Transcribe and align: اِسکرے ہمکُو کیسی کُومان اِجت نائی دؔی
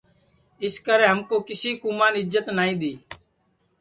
اِسکرے 0.63 1.07
ہمکُو 1.11 1.37
کیسی 1.47 1.71
کُومان 1.81 2.13
اِجت 2.17 2.45
نائی 2.57 2.75
دؔی 2.79 2.93